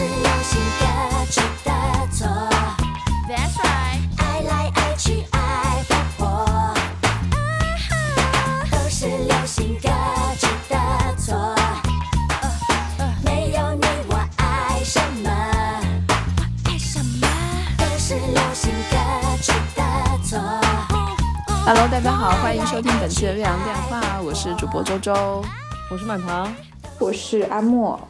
[0.00, 0.86] 是流行歌
[1.30, 1.70] 曲的
[2.10, 2.26] 错。
[3.28, 6.74] That's right，爱来爱去爱不破，
[8.70, 9.90] 都是流行歌
[10.38, 10.76] 曲的
[11.18, 11.54] 错。
[13.22, 15.28] 没有你我爱什么？
[16.64, 17.28] 爱什么？
[17.76, 18.96] 都是流行歌
[19.42, 19.82] 曲的
[20.24, 20.40] 错。
[21.66, 25.44] Hello，大家好，欢迎收听本期的岳阳电话，我是主播周周。
[25.90, 26.50] 我是满堂，
[26.98, 28.00] 我是阿莫，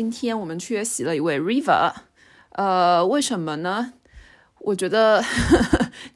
[0.00, 1.92] 今天我们缺席了一位 River，
[2.52, 3.92] 呃，为什么呢？
[4.60, 5.22] 我觉得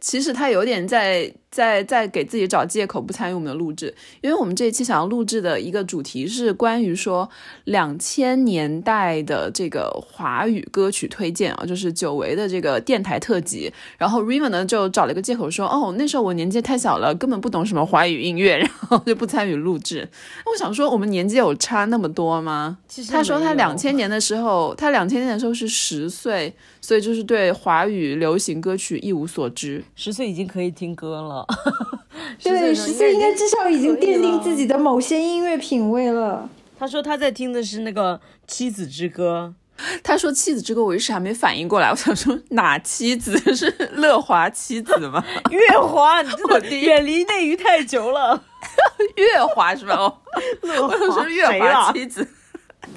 [0.05, 7.27] 其实他有点在在在给自己找借口不参与我们的录制，因为我们这一期想要录制的一个主题是关于说
[7.65, 13.73] 两千年代的这个华语歌曲推荐啊，就是久违的这个电台特辑。
[13.97, 20.07] 然后 River 呢就找了一个借口说，哦，那时候我年纪太小了，根本不懂什么华语音乐，然后就不参与录制。
[20.45, 22.77] 我想说，我们年纪有差那么多吗？
[22.87, 26.55] 其实他说他两千年的时候，他两千年的时候是十岁，
[26.85, 29.83] 所以就是对华语流行歌曲一无所知。
[29.97, 31.47] 十岁已经可以听歌了，
[32.45, 34.67] 对，十岁应该至少已经奠定自己。
[34.67, 36.47] 的某些音乐品味了。
[36.79, 39.55] 他说他在听的是那个《妻子之歌
[40.03, 48.43] 他说妻子之歌，我一时还没反应过来，我想说哪妻子是乐华妻子吗？》，月华，你真的我第一远离内娱太久了。
[49.17, 49.95] 月华是吧？
[49.95, 50.19] 哦，
[50.63, 51.91] 乐我想说月华？
[51.93, 52.27] 妻子，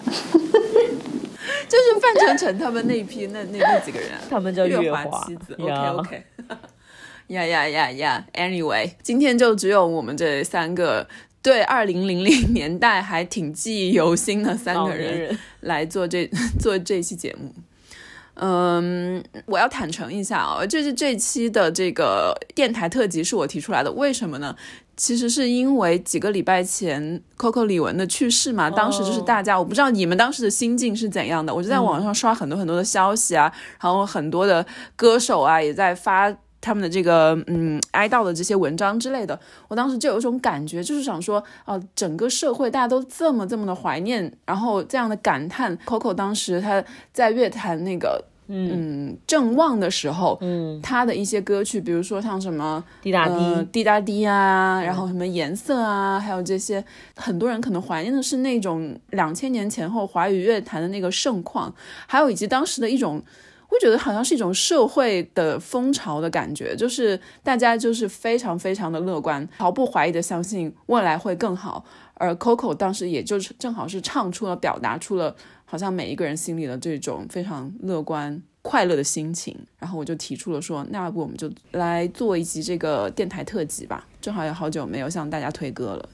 [0.06, 1.07] 就是
[2.16, 5.56] 范丞丞他们那一批那那那几个人， 他们叫月华妻子。
[5.64, 6.24] 呀 OK OK。
[7.28, 11.06] 呀呀呀呀！Anyway，今天就只有我们这三个
[11.42, 16.26] 对二零零零年代还挺记忆犹新的三个人来做这
[16.58, 17.54] 做这期节目。
[18.36, 24.56] 嗯，我要坦诚一下啊、这是这期的这个电台特辑是我提出来的，为什么呢？
[24.98, 45.78] 其实是因为几个礼拜前 Coco 李玟的去世嘛，当时就是大家，我不知道你们当时的心境是怎样的，我就在网上刷很多很多的消息啊，然后很多的歌手啊也在发他们的这个嗯哀悼的这些文章之类的，我当时就有一种感觉，就是想说，啊、整个社会大家都这么这么的怀念，然后这样的感叹。
[45.86, 46.84] Coco 当时他
[47.14, 56.84] 在乐坛那个嗯正旺的时候，嗯，他的一些歌曲，比如说像什么滴答滴，呃滴答滴啊，然后什么颜色啊，还有这些，
[57.16, 61.74] 很多人可能怀念的是那种两千年前后华语乐坛的那个盛况，
[62.08, 63.22] 还有以及当时的一种。
[63.70, 71.84] 我觉得好像是一种社会的风潮的感觉，就是大家就是非常非常的乐观，毫不怀疑的相信未来会更好。
[72.14, 75.36] 而 Coco 当时也就是正好是唱出了、表达出了
[75.70, 79.54] 好像每一个人心里的这种非常乐观、快乐的心情。
[79.78, 86.10] 然后我就提出了说，那要不我们就来做一集这个电台特辑吧，正好也好久没有向大家推歌了。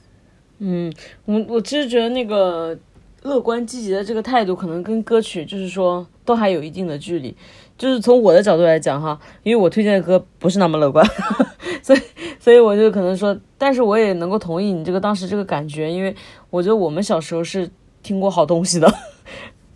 [0.58, 0.92] 嗯，
[1.24, 2.76] 我我其实觉得那个
[3.22, 7.34] 乐观积极的这个态度，可能跟歌曲就是说都还有一定的距离。
[7.76, 11.04] 就是从我的角度来讲哈，因为我推荐的歌不是那么乐观，
[11.82, 12.00] 所以
[12.38, 16.14] 所以我就可能说，但是我也能够同意你这个当时这个感觉，因为
[16.50, 17.68] 我觉得我们小时候是
[18.04, 18.88] 听过好东西的。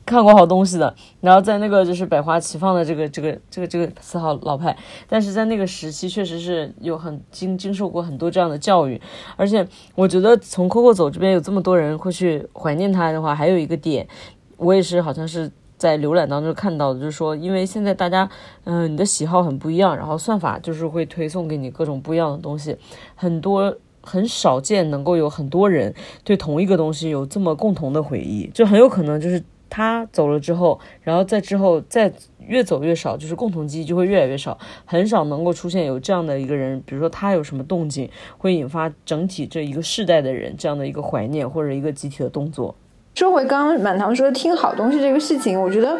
[0.06, 4.74] 看过好东西的，然后在那个就是百花齐放的这个这个这个这个四号老派，
[5.06, 8.98] 但是在那个时期确实是有很经经受过很多这样的教育，
[9.36, 14.08] 而且我觉得从 Coco 走这边有这么多人会去怀念他的话，还有一个点，
[14.56, 18.26] 我也是好像是在浏览当中看到的，就是说，因为现在大家，
[18.64, 22.74] 嗯、你的喜好很不一样，然后算法就是会推送给你各种不一样的东西，
[23.14, 23.76] 很多。
[24.08, 38.08] 很少见能够有很多人对同一个东西有这么共同的回忆，就很有可能就是他走了之后，然后在之后再越走越少，就是共同记忆就会越来越少，很少能够出现有这样的一个人，比如说他有什么动静，
[38.38, 42.74] 会引发整体这一个世代的人这样的一个怀念或者一个集体的动作。
[43.14, 45.98] 说回刚刚满堂说听好东西这个事情，我觉得，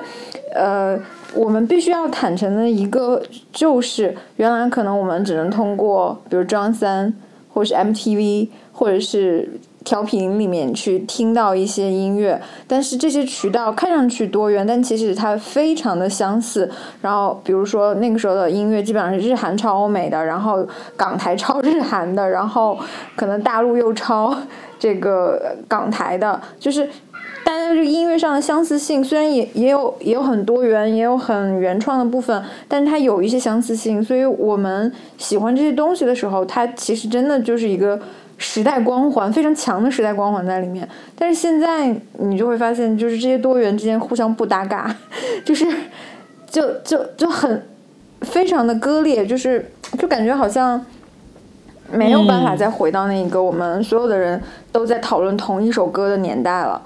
[0.54, 0.96] 呃，
[1.34, 3.20] 我们必须要坦诚的一个
[3.52, 7.12] 就是，原来可能我们只能通过比如张三，
[7.58, 9.50] 或是 MTV，或者是
[9.84, 16.70] 调频里面去听到一些音乐，但是这些渠道看上去多元，但其实它非常的相似。
[17.02, 20.64] 然后比如说那个时候的音乐基本上是日韩抄欧美的，然后
[20.96, 22.78] 港台抄日韩的，然后
[23.16, 24.32] 可能大陆又抄
[24.78, 26.88] 这个港台的，就是。
[27.44, 37.96] 大家这个音乐上的相似性，虽然也也有也有很多元，也有很原创的部分，但是它有一些相似性，所以我们喜欢这些东西的时候，它其实真的就是一个
[38.36, 40.88] 时代光环非常强的时代光环在里面。
[41.16, 44.92] 但是现在你就会发现，就是这些多元之间互相不搭嘎，
[45.44, 45.64] 就是
[46.50, 47.64] 就就就很
[48.22, 50.84] 非常的割裂，就是就感觉好像。
[51.90, 54.38] 没有办法再回到那一个我们所有的人
[54.70, 56.82] 都在讨论同一首歌的年代了。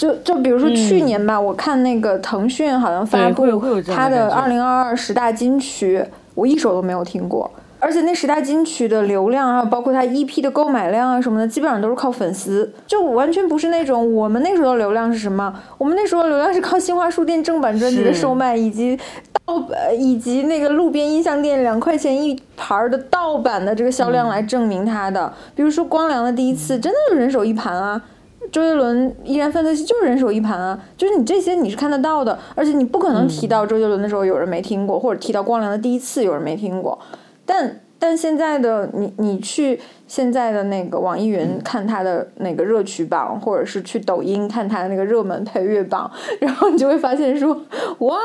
[0.00, 6.02] 就就比如说去年吧，我看那个腾讯好像发布会有这样它的二零二二十大金曲，
[6.34, 7.50] 我一首都没有听过。
[7.78, 15.54] 而且那十大金曲的流量啊，包括它 EP 的购买量啊什么的，基本上都是靠粉丝，就完全不是那种我们那时候的流量是什么？
[15.76, 18.98] 我们那时候的流量是靠新华书店正版专辑的售卖，以及
[19.44, 25.30] 盗版以及那个路边音像店两块钱一盘儿的盗版的这个销量来证明它的。
[25.54, 28.00] 比如说光良的第一次，真的就是人手一盘啊。
[28.50, 36.98] 周杰伦《依然范特西》就是人手一盘啊，就是你这些你是看得到的，而且你不可能提到周杰伦的时候有人没听过，或者提到光良的第一次有人没听过，
[37.44, 39.78] 但但现在的你你去
[40.08, 46.10] 现在的那个网易云看他的那个热曲榜，或者是去抖音看他的那个热门配乐榜，
[46.40, 47.54] 然后你就会发现说，
[47.98, 48.16] 哇，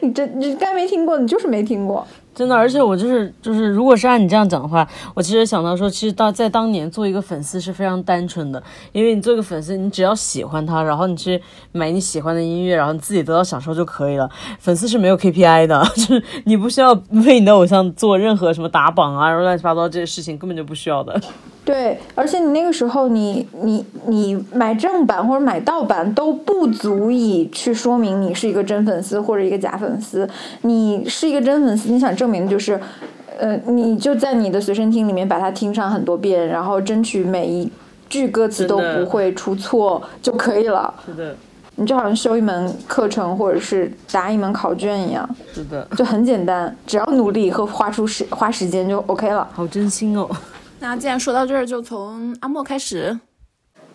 [0.00, 2.04] 你这你该没听过，你就是没听过。
[2.32, 8.62] 真的，而且我就是就是，如果是按你这样讲的话，我其实想到说，其实到在当年做一个粉丝是非常单纯的，
[8.92, 11.40] 因为你做一个粉丝，你只要喜欢他，然后你去
[11.72, 14.30] 买你喜欢的音乐，然后你自己得到享受就可以了。
[14.58, 21.20] 粉丝是没有 KPI 的，就是你不需要为你的偶像做任何什么打榜啊，然后乱七八糟这些事情根本就不需要的。
[21.70, 30.28] 对，而且你那个时候你，你你买正版或者买盗版都不足以去说明你是一个真粉丝或者一个假粉丝。
[30.62, 32.80] 你是一个真粉丝，你想证明的就是，
[33.38, 37.70] 呃，你就在你的随身听里面把它听上很多遍，然后争取每一
[38.08, 40.92] 句歌词都不会出错就可以了。
[41.06, 41.36] 是的，
[41.76, 49.46] 你就好像修一门课程或者是答一门考卷一样，是的，就很简单，只要努力和花出时花时间就 OK 了。
[49.52, 50.28] 好真心哦。
[50.80, 53.16] 那既然说到这儿，就从阿莫开始。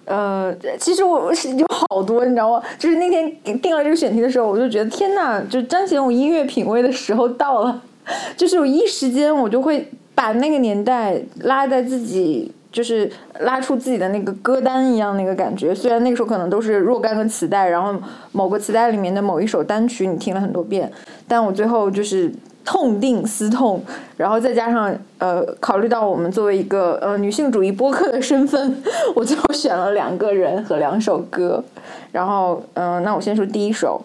[0.05, 2.63] 呃，其实我有好多，你知道吗？
[2.77, 7.81] 就是那天定了这个选题的时候，我就觉得天呐，就彰显我音乐品味的时候到了。
[8.37, 15.73] 就是我一时间我就会把那个年代拉在自己，就是拉出自己的那个歌单一样那个感觉。
[15.73, 17.99] 虽然那个时候可能都是若干个磁带，然后
[18.31, 20.91] 某个磁带里面的某一首单曲你听了很多遍，
[21.27, 22.31] 但我最后就是
[22.65, 23.81] 痛定思痛，
[24.17, 28.75] 然后再加上呃，考虑到我们作为一个呃女性主义播客的身份，
[29.15, 31.63] 我最后选了两个人和两首歌。
[32.11, 34.01] 然后嗯、那我先说第一首，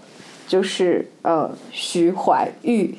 [0.46, 2.94] 就是呃徐怀钰。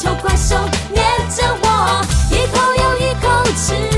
[0.00, 0.56] 兽，丑怪兽
[0.90, 3.89] 黏着我，一口又一口吃。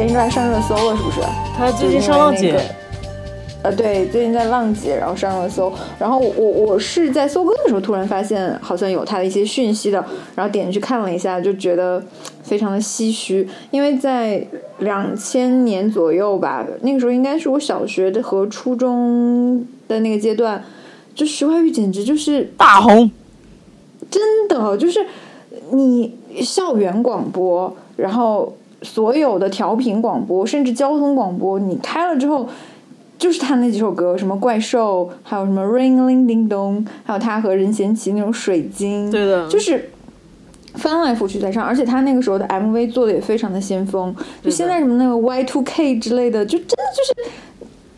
[0.00, 1.20] 前一段上热搜了，是不是？
[1.54, 2.58] 他最近上浪姐，
[3.62, 10.02] 呃，对，最近在浪姐，然后上热搜，然后我我是在搜歌的时候突然发现好像有他的一些讯息的，
[10.34, 12.02] 然后点进去看了一下，就觉得
[12.42, 14.42] 非常的唏嘘，因为在
[14.78, 20.64] 两千年左右吧，那个时候应该是我小学的和初中的那个阶段，
[21.14, 23.10] 就徐怀钰简直就是大红，
[24.10, 25.04] 真的就是
[25.72, 32.48] 你校园广播，然后所有的调频广播，甚至交通广播，你开了之后，
[33.18, 39.90] 就是他那几首歌，什么怪兽，还有什么 Ring Ling Ding Dong，还有他和任贤齐那种水晶，对的，就是
[40.74, 47.30] 翻来覆去在唱，而且他那个时候的 MV 做的也非常的先锋，就现在什么那个 Y Two K 之类的，就真的就是。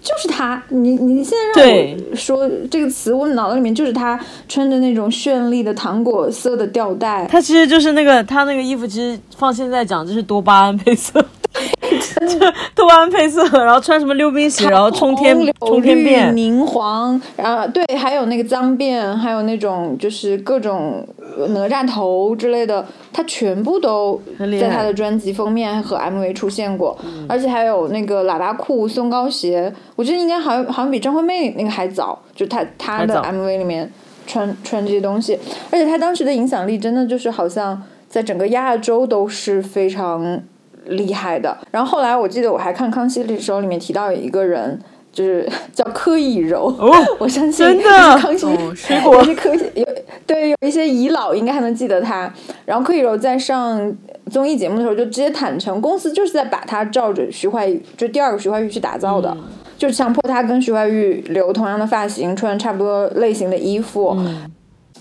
[0.03, 1.79] 就是他，你你现在让
[2.11, 4.19] 我说这个词，我脑子里面就是他
[4.49, 11.25] 穿着那种绚丽的糖果色的吊带，他其实就是那个他那个衣服，其实放现在讲就是多巴胺配色，
[12.21, 12.39] 就
[12.75, 21.07] 多巴胺配色，然后穿什么溜冰鞋， 然后冲天冲天明黄，然后对，还有那个脏辫，还有那种就是各种
[21.39, 26.97] 呃哪吒头之类的，他全部都在他的专辑封面和 MV 出现过，
[27.29, 33.91] 而且还有那个喇叭裤、松糕鞋，我觉得应该好像好像比张惠妹那个还早，就他他的 MV 里面
[34.27, 35.39] 穿穿这些东西，
[35.71, 40.41] 而且他当时的影响力真的就是好像在整个亚洲都是非常
[40.87, 41.57] 厉害的。
[41.71, 44.81] 然后后来我记得我还看《康熙》的时候，里面提到有一个人。
[45.13, 49.87] 就是 叫柯以柔，哦 我相信真的康熙哦 水果有些科有
[50.27, 52.33] 对有一些遗老应该还能记得他。
[52.65, 53.95] 然后柯以柔在上
[54.31, 59.37] 综艺节目的时候就直接坦诚，公司就是在把他照着徐怀钰，就第二个徐怀钰去打造的，
[59.77, 64.17] 就是强迫他跟徐怀钰留同样的发型，穿差不多类型的衣服。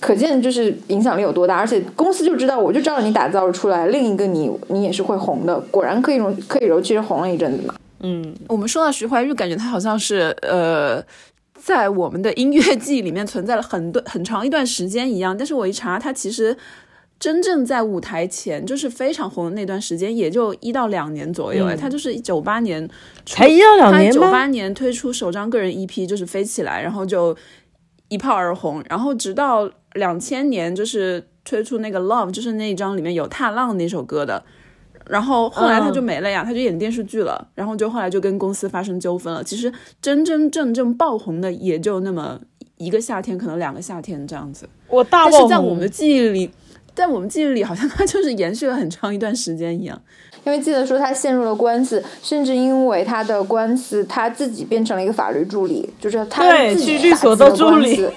[0.01, 5.57] 可见就是影响力有多大，而且公司就知道，我就知道你打造出来，另一个你你也是会红的。
[5.69, 7.75] 果然可以容可以柔其实红了一阵子嘛。
[7.99, 10.99] 嗯，我们说到徐怀钰，感觉他好像是呃，
[11.53, 15.37] 在我们的音乐记忆里面存在了很多很长一段时间一样。
[15.37, 16.57] 但是我一查，他其实
[17.19, 21.67] 真正在舞台前就是非常红的那段时间，也就一到两年左右。
[21.67, 22.89] 哎、他就是九八年
[23.23, 27.37] 出，才一到两年九八年推出首张个人 EP 就是《飞起来》，然后就
[28.11, 34.43] 一炮而红，然后直到两千年就是推出那个《Love》，就是那一张里面有踏浪那首歌的。
[35.07, 39.41] 然后后来他就没了呀，他就演电视剧了，然后就后来就跟公司发生纠纷了。
[39.41, 42.37] 其实真真正正爆红的也就那么
[42.75, 44.67] 一个夏天，可能两个夏天这样子。
[44.89, 46.51] 我大但是在我们的记忆里，
[46.93, 49.99] 在我们记忆里，好像他就是延续了很长一段时间一样。
[50.43, 58.09] 因为记得说他陷入了官司，甚至因为他的官司，他自己变成了一个法律助理，就是他自己去律所打击了当助理。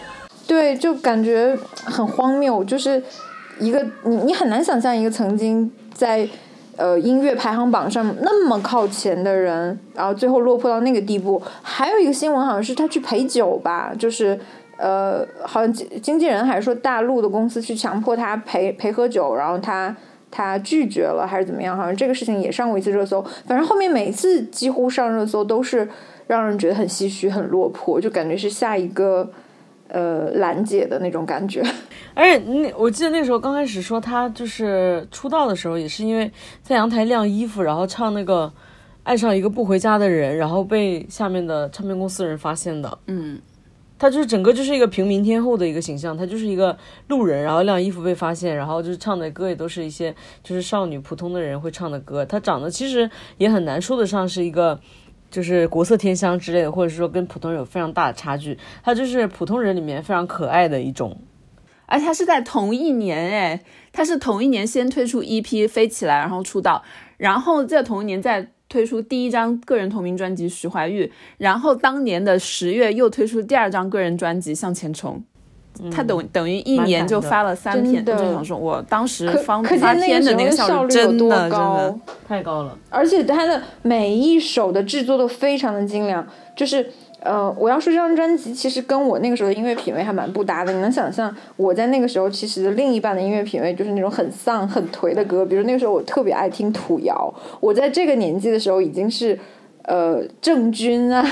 [0.46, 3.02] 对，就感觉很荒谬，就是
[3.60, 6.28] 一个你你很难想象一个曾经在
[6.76, 11.42] 呃音乐排行榜上那么靠前的人，然后最后落魄到那个地步。
[11.62, 14.38] 还有一个新闻好像是他去陪酒吧，就是。
[14.76, 19.94] 呃，好像经经纪人还是说大陆的公司去强迫他陪陪喝酒，然后他
[20.36, 21.76] 他拒绝了还是怎么样？
[21.76, 23.22] 好像这个事情也上过一次热搜。
[23.46, 25.88] 反正后面每次几乎上热搜都是
[26.26, 29.30] 让人觉得很唏嘘、很落魄，就感觉是下一个
[29.86, 31.62] 呃兰姐的那种感觉。
[32.14, 36.28] 而且那我记得那时候刚开始说他就是出道的时候，也是因为
[36.62, 38.52] 在阳台晾衣服，然后唱那个
[39.04, 42.98] 爱上一个不回家的人，然后被下面的唱片公司人发现的。
[43.06, 43.38] 嗯，
[44.04, 46.76] 他就是整个就是一个平民天后的一个形象，他就是一个
[47.08, 52.22] 路人，然后晾衣服被发现，然后就是唱的歌也都是一些就是少女普通的人会唱的歌。
[52.22, 54.78] 他长得其实也很难说得上是一个
[55.30, 58.58] 就是国色天香之类的，或者是说跟普通人有非常大的差距。
[58.82, 61.16] 他就是普通人里面非常可爱的一种。
[61.86, 66.82] 而且他是在同一年，哎，他是同一年先推出 EP《飞起来》，然后出道，
[67.16, 71.06] 然后在同一年再推出第一张个人同名专辑《徐怀钰》，
[71.38, 75.22] 然后当年的十月又推出第二张个人专辑《向前冲》。
[75.92, 81.40] 他等等于一年就发了三篇，就想说，我当时方发片的那个效率率有多真的。
[81.42, 81.76] 真高。
[81.76, 86.24] 的，太高了，而且他的每一首的制作都非常的精良，
[86.56, 86.84] 就是
[87.24, 90.72] 呃，我要说这张专辑其实跟我那个时候的音乐品味还蛮不搭的。
[90.72, 99.36] 你能想象我在那个时候其实另一半的音乐品味就是那种很丧、很颓的歌，比如那个时候我特别爱听土谣，我在这个年纪的时候已经是。
[99.86, 101.22] 呃，郑钧啊，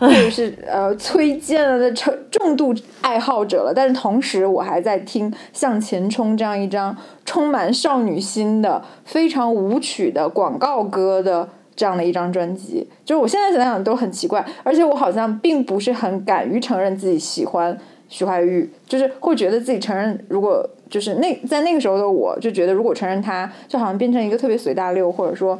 [0.00, 12.84] 或者是呃崔健啊的重重度爱好者了，但是同时我还在听《向前冲》这样一张充满少女心的、非常舞曲的广告歌的这样的一张专辑。
[13.04, 17.78] 就是我现在想想都很奇怪，而且我好像并不是很敢于承认自己喜欢
[18.08, 25.56] 徐怀钰，就是会觉得自己承认，如果就是那在那个时候的我就觉得，如果承认他，就好像变成一个特别随大溜，或者说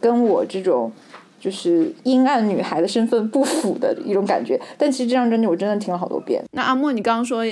[0.00, 0.90] 跟我这种。
[1.38, 6.42] 就是阴暗女孩的身份不符的一种感觉，但其实这张专辑我真的听了好多遍。
[6.52, 7.44] 那阿莫，你刚刚说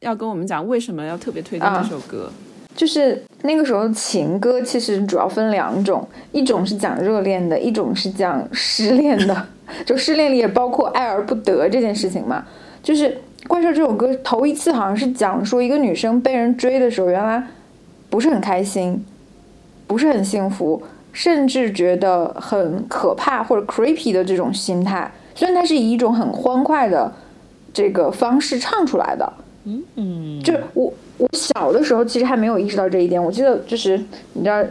[0.00, 2.32] 要跟我们讲为什么要特别推荐这首歌？
[2.76, 9.46] 就是那个时候情歌其实主要分两种，一种是讲热恋的，一种是讲失恋的。
[9.84, 12.44] 就失恋里也包括爱而不得这件事情嘛。
[12.82, 13.08] 就是
[13.48, 17.42] 《怪兽》这首歌头一次好像是讲说一个女生被人追的时候，原来
[18.08, 19.04] 不是很开心，
[19.86, 20.82] 不是很幸福。
[21.12, 27.10] 甚至觉得很可怕或者 creepy 的这种心态，虽然它是以一种很欢快的
[27.72, 29.32] 这个方式唱出来的，
[29.96, 33.22] 嗯，就是我我小的时候其实还没有意识到这一点。
[33.22, 33.98] 我记得就是
[34.34, 34.62] 你知道，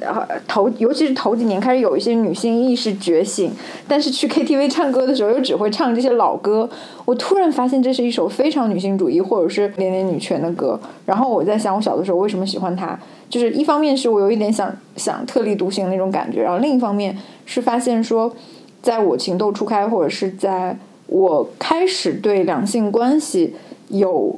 [0.00, 3.50] 呃头尤其是头几年开始有一些女性意识觉醒，
[3.88, 6.70] 但是去 KTV 唱歌的时候又只会唱这些老歌。
[7.04, 10.78] 我突然发现这是一首非常女性主义或者是点点女权的歌。
[11.04, 12.96] 然后我在想，我小的时候为什么喜欢它？
[13.28, 18.32] 就是一方面是我有一点想想特立独行那种感觉，然后另一方面是发现说，
[18.80, 20.76] 在我情窦初开或者是在
[21.08, 23.54] 我开始对两性关系
[23.98, 24.36] 有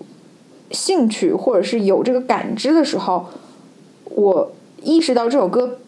[0.71, 3.27] 兴趣或者是有这个感知的时候，
[4.05, 5.79] 我意识到这首歌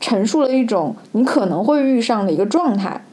[0.00, 3.04] 陈述了一种你可能会遇上的一个状态，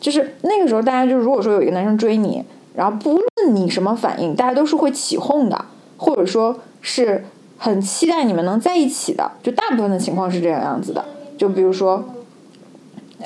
[0.00, 5.64] 就是那个时候大家就如果说有一个男生追你，然后不论你什么反应，大家都是会起哄的，
[5.96, 7.24] 或者说是
[7.58, 11.04] 很期待你们能在一起的，就大部分的情况是这个样子的。
[11.38, 12.04] 就比如说，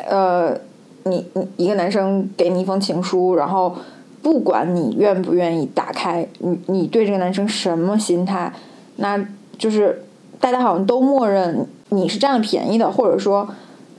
[0.09, 0.57] 呃，
[1.05, 3.75] 你你一个男生给你一封情书，然后
[4.23, 8.53] 不管你愿不愿意打开，你你对这个男生什么心态，
[8.97, 9.19] 那
[9.59, 10.03] 就是
[10.39, 13.49] 大家好像都默认你是占了便宜的，或者说，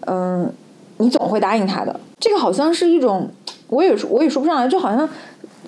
[0.02, 0.52] 嗯，
[0.98, 2.00] 你总会答应他的。
[2.20, 3.30] 这个好像是一种，
[3.70, 5.10] 我也我也说不上来，就好像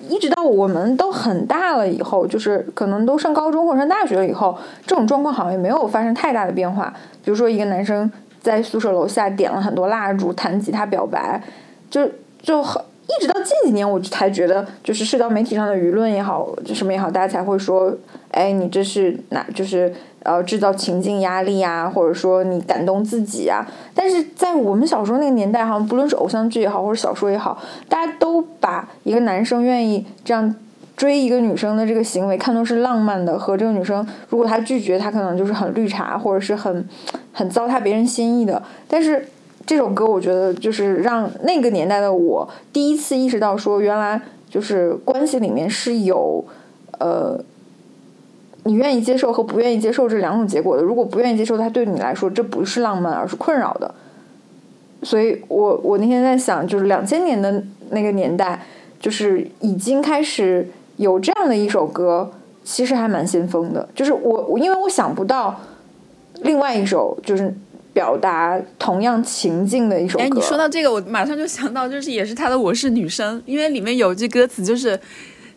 [0.08, 4.56] 一直到我们都很大了以后，就是可能都上高中或者上大学了以后，
[4.86, 6.94] 这种状况好像也没有发生太大的变化。
[7.24, 11.42] 比如说一个男生在宿舍楼下点了很多蜡烛，弹吉他表白，
[11.90, 12.08] 就
[12.40, 17.94] 就很一直到近几年，我才觉得，就是社交媒体上的舆论也好，就什么也好，大家才会说，
[18.30, 19.92] 哎，你这是哪就是
[20.22, 23.66] 呃制造情境压力啊，或者说你感动自己啊。
[23.94, 30.54] 但是在我们小时候那个年代，好像不论是偶像剧也好，或者小说也好，大家都把一个男生愿意这样
[30.96, 36.88] 追一个女生的这个行为看作是浪漫的，和这个女生如果她拒绝，她可能就是很绿茶，或者是很
[37.32, 38.62] 很糟蹋别人心意的。
[38.88, 39.28] 但是
[39.66, 46.44] 这首歌，我觉得就是让那个年代的我第一次意识到，说原来就是关系里面是有
[46.98, 47.40] 呃。
[48.66, 50.82] 你愿意接受和不愿意接受这两种结果的。
[50.82, 53.94] 如果不愿意接受，它对你来说这不是浪漫，而是困扰的。
[55.02, 58.64] 所以我我那天在想，就是两千年的那个年代，
[58.98, 62.30] 就是已经开始有这样的一首歌，
[62.64, 63.86] 其实还蛮先锋的。
[63.94, 65.60] 就是我因为我想不到
[66.40, 67.54] 另外一首就是
[67.94, 70.24] 表达同样情境的一首歌。
[70.24, 75.00] 哎，你说到这个，我马上就想到，就是也是他的《我是女生》，因为里面有句歌词就是。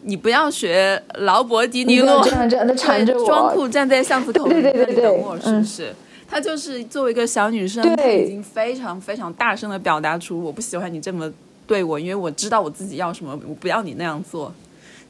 [0.04, 5.93] 你不要学劳勃迪尼洛你不要这样这样的 缠着我装酷站在巷子口对对对对等我，是嗯不是？
[6.30, 11.30] 她就是作为一个小女生，已经非常非常大声的表达出我不喜欢你这么
[11.65, 14.54] 对我，因为我知道我自己要什么，我不要你那样做。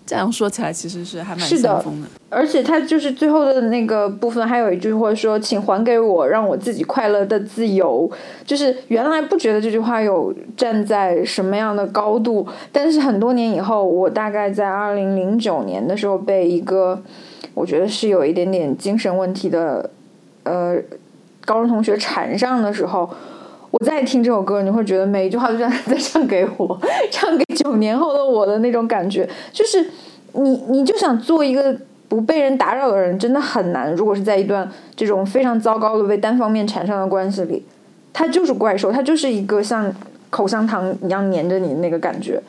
[0.08, 1.86] 这样说起来，其实是还蛮是的的。
[2.30, 8.10] 而且他就是最后的那个部分，还有一句话说：“请还给我让我自己快乐的自由。”
[8.46, 17.02] 就是原来不觉得这句话有站在什么样的高度，但是很多年以后，我大概在二零零九年的时候被一个
[17.54, 19.89] 我觉得是有一点点精神问题的
[20.43, 20.78] 呃
[21.43, 23.10] 高中同学缠上的时候。
[23.71, 26.80] 我再听这首歌，你会觉得每一句话都像在唱给我，
[27.12, 29.86] 唱给九年后的我的那种感觉，就是
[30.34, 31.75] 你你就想做一个
[32.08, 33.93] 不被人打扰的人，真的很难。
[33.93, 37.63] 如果是在一段这种非常糟糕的被单方面缠上的关系里，
[38.13, 39.93] 他就是怪兽，他就是一个像
[40.30, 42.41] 口香糖一样粘着你的那个感觉。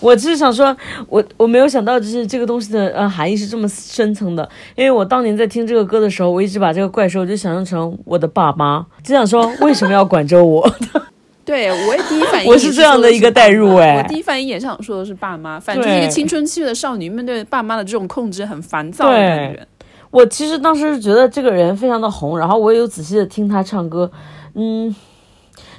[0.00, 0.76] 我只是想说，
[1.08, 4.48] 我我没有想到，就是这个东西的呃含义是这么深层的。
[4.74, 10.68] 因为我当年在听这个歌的时候，我一直把这个怪兽就想象成我的爸妈，就想说为什么要管着我？
[11.44, 19.66] 对，我也第一反应我是这样的一个代入哎我第一反应也是想说的是爸妈，反正就是一个青春期的少女面对爸妈的这种控制很烦躁的感觉。
[20.10, 24.10] 我其实当时觉得这个人非常的红，然后我也有仔细的听他唱歌，
[24.54, 24.94] 嗯。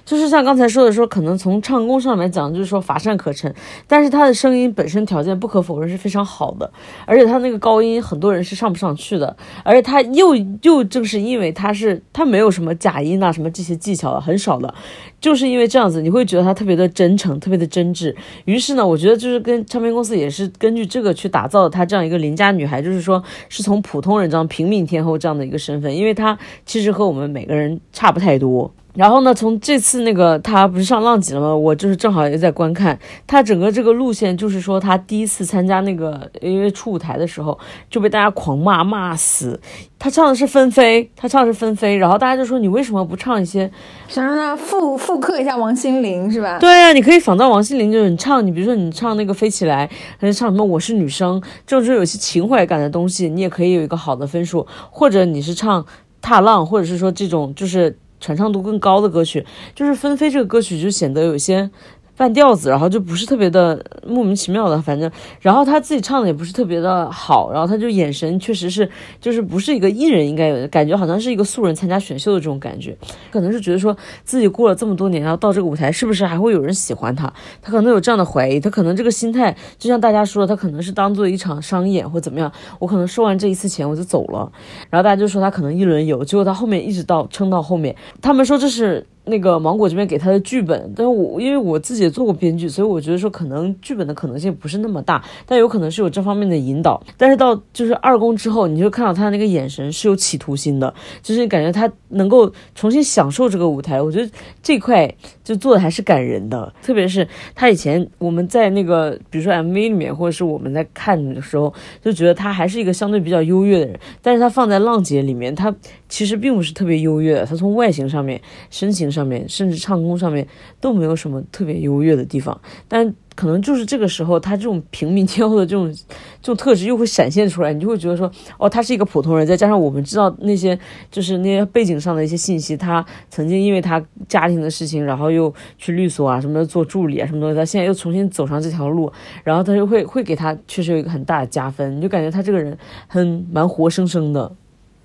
[0.05, 3.53] 就是像刚才说的说，可能从唱功上来讲，就是说乏善可陈，
[3.87, 6.71] 但是他的声音本身条件不可否认是非常好的，
[7.07, 14.71] 而且他那个高音很多人是上不上去的，而且他又又正是因为他是他没有什么假音啊什么这些技巧很少的，
[15.19, 18.15] 就是因为这样子，你会觉得他特别的真诚，特别的真挚。
[18.45, 28.71] 于是呢，我觉得就是跟唱片公司也是根据这个去打造的她这样一个邻家女孩，就是说是从普通人这样平民天后这样的一个身份，因为她其实和我们每个人差不太多。
[28.95, 31.55] 然后呢，从这次那个他不是上浪姐了吗？
[31.55, 37.57] 我就是正好也在观看他整个这个路线，就是说他第一次参加那个，因为初舞台的时候
[37.89, 39.59] 就被大家狂骂骂死。
[39.97, 43.69] 他唱的是纷飞，他唱的是纷飞，然后大家就说你为什么不唱一些
[44.07, 46.59] 想让他复复刻一下王心凌是吧？
[46.59, 54.67] 对呀、你可以仿照王心凌，就是你唱，你比如说你唱那个飞起来，还是唱什么我是女生，这种就有些情怀感的东西，你也可以有一个好的分数。
[54.91, 55.83] 或者你是唱
[56.21, 61.69] 踏浪，或者是说这种就是传唱度更高的歌曲，就是纷飞这个歌曲就显得有些
[62.17, 72.97] 半调子，然后就不是特别的莫名其妙的，反正，然后他自己唱的也不是特别的好，然后他就眼神确实是就是不是一个艺人应该有的感觉，好像是一个素人参加选秀的这种感觉，
[73.31, 84.49] 可能是觉得说自己过了这么多年，然后到这个舞台是不是还会有人喜欢他，他可能有这样的怀疑，他可能这个心态就像大家说的，他可能是当做一场商演或怎么样，我可能收完这一次钱我就走了，
[84.89, 89.05] 然后大家就说他可能一轮游，结果他后面一直到撑到后面，他们说这是。
[89.25, 97.01] 那个芒果这边给他的剧本，但是我因为我自己也做过编剧，所以我觉得说可能剧本的可能性不是那么大，但有可能是有这方面的引导。
[97.17, 103.99] 但是到就是二公之后，你就看到他那个眼神是有企图心的，就是感觉他能够重新享受这个舞台。
[103.99, 105.11] 我觉得这块
[105.43, 115.73] 就做的还是感人的，特别是他以前我们在那个比如说 MV 里面，或者是我们在看的时候，就觉得他还是一个相对比较优越的人，但是他放在浪姐里面，他
[116.07, 119.14] 其实并不是特别优越的，他从外形上面、身形。
[119.15, 120.45] 上面甚至唱功上面
[120.81, 125.93] 都没有什么特别优越的地方，但可能就是这个时候，他这种平民天后的这种
[126.41, 130.77] 这种特质又会闪现出来，你就会觉得说，哦，他是一个普通人，再加上我们知道那些
[131.11, 139.11] 就是那些背景上的一些信息，他曾经因为他家庭的事情，然后又去律所啊什么的做助理啊什么东西，他现在又重新走上这条路，
[139.43, 144.55] 然后他就会会给他确实有一个很大的加分，你就感觉他这个人很蛮活生生的，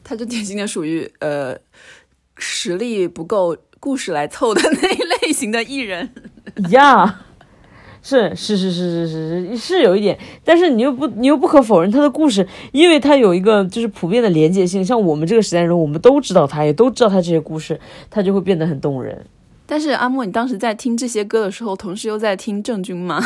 [0.04, 1.56] 他就典型的属于呃
[2.36, 3.56] 实力不够。
[3.80, 6.10] 故事来凑的那一类型的艺人，
[6.70, 7.22] 呀，
[8.02, 19.26] 是是是是是是是是有一点，但是你又不你又不可否认他的故事，因为他有一个就是普遍的连接性，像我们这个时代人，我们都知道他，也都知道他这些故事，他就会变得很动人。
[19.66, 23.22] 但是阿莫，你当时在听这些歌的时候，同时又在听郑钧吗？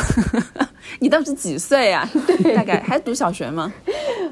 [0.99, 2.07] 你当时几岁啊？
[2.55, 3.73] 大概还读小学吗？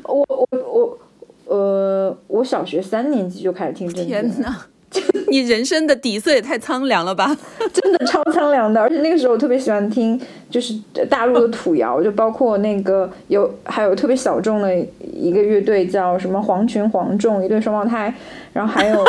[0.03, 0.97] 我我我
[1.45, 4.07] 呃，我小学三年级就开始听郑钧。
[4.07, 4.67] 天哪！
[5.29, 7.35] 你人生的底色也太苍凉了吧！
[7.73, 10.73] 真的超苍凉的，而且那个时候我特别喜欢听，就是
[11.09, 18.13] 大陆的土谣， 就包括那个有还有特别小众的一个乐队叫什么黄群黄众，一对双胞胎，
[18.53, 19.03] 然后还有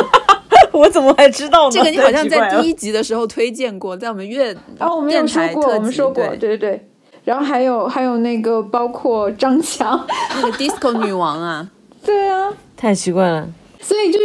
[0.73, 1.73] 我怎么还知道呢？
[1.73, 6.89] 这个你好像在第一集的时候推荐过，在我们乐哦我们有说过，我们说过，对对对，
[7.25, 11.69] 然后还有还有那个包括张强，那个 disco 女王啊，
[12.05, 13.47] 对啊，太奇怪了，
[13.81, 14.19] 所以就。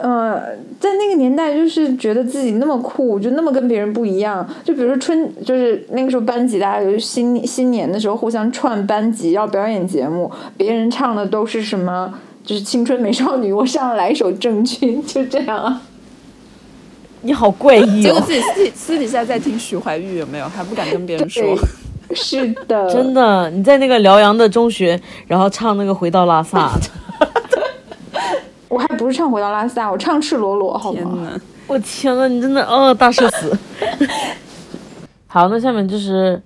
[0.00, 4.46] 呃，在那个年代，就是觉得自己那么酷，就那么跟别人不一样。
[4.64, 15.82] 就比如说春，就是那个时候班级，大家有新新年的时候互相串班级要表演节目，别人唱的都是什么，就是青春美少女，我上来一首郑钧，就这样啊。
[17.22, 18.02] 你好怪异哦！
[18.02, 20.48] 结果自己私私底下在听徐怀钰，有没有？
[20.48, 21.42] 还不敢跟别人说。
[22.14, 26.70] 是的， 真的，你在那个辽阳的中学，然后唱那个回到拉萨。
[28.68, 31.40] 我还不是唱回到拉萨，我唱赤裸裸，好吗？
[31.66, 33.56] 我天呐，你真的哦，大社死。
[35.26, 36.40] 好，那下面就是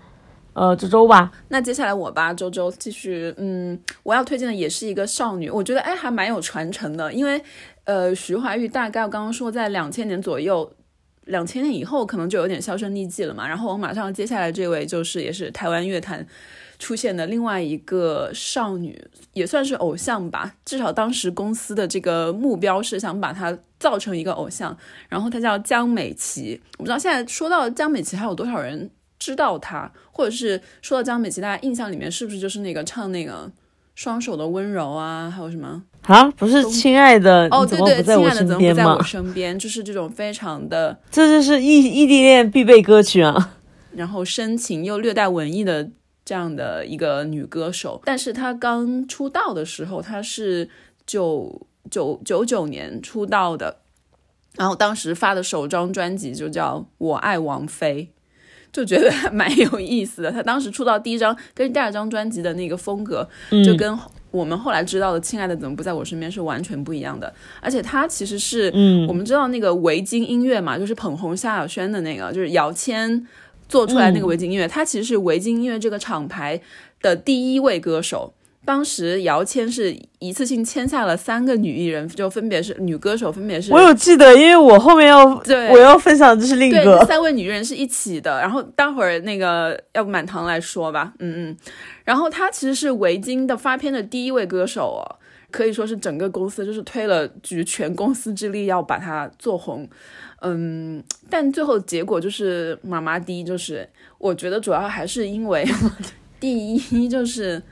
[0.52, 1.30] 呃周周吧。
[1.48, 3.32] 那接下来我吧，周周继续。
[3.36, 7.42] 嗯，我要推荐的也是一个少女，我觉得哎还蛮有传承的，因为
[7.84, 10.72] 呃徐怀钰大概我刚刚说在两千年左右，
[11.26, 13.46] 两千年以后可能就有点销声匿迹了嘛。
[13.46, 16.26] 然后我马上接下来这位就是也是台湾乐坛。
[16.82, 19.00] 出现的另外一个少女
[19.34, 24.76] 也算是偶像吧，至少当时公司的这个目标是想把她造成一个偶像。
[25.08, 33.48] 然后她叫江美琪，我不知道现在说到江美琪还有多少人知道她，或者是说到江美琪，大家印象里面是不是就是那个唱那个
[33.94, 36.28] 双手的温柔啊，还有什么啊？
[36.32, 39.56] 不是亲爱的哦，对对，亲爱的怎么不在我身边？
[39.56, 43.54] 就是这种非常的，这就是异异地恋必备歌曲啊。
[43.92, 45.88] 然后深情又略带文艺的。
[46.24, 50.68] 这样的一个女歌手，但是她刚出道的时候，她是
[51.04, 53.78] 九九九九年出道的，
[54.56, 58.08] 然后当时发的首张专辑就叫《我爱王菲》，
[58.72, 60.30] 就觉得还蛮有意思的。
[60.30, 63.28] 她当时出道第一张跟第二张专辑的那个风格，
[63.64, 63.98] 就跟
[64.30, 67.34] 我们后来知道的《亲爱的怎么不在我身边》是完全不一样的。
[67.60, 73.26] 而且她其实是，嗯，我们知道那个维京音乐嘛，就是捧红萧亚轩的那个，就是姚谦。
[73.72, 76.60] 做出来那个维京音乐，他其实是维京音乐这个厂牌
[77.00, 78.34] 的第一位歌手。
[78.64, 83.72] 当时姚谦是一次性签下了三个女艺人，就分别是女歌手，分别是。
[83.72, 87.02] 我有记得，因为我后面要对我要分享的就是另一个。
[87.06, 91.56] 三位女艺人是一起的，然后待会儿那个要不满堂来说吧，嗯嗯。
[92.04, 95.02] 然后他其实是维京的发片的第一位歌手哦，
[95.52, 99.88] 可以说是整个公司就是推了举全公司之力要把它做红。
[100.40, 103.88] 嗯，但最后结果就是妈妈第一，就是
[104.18, 105.64] 我觉得主要还是因为
[106.40, 107.62] 第一就是，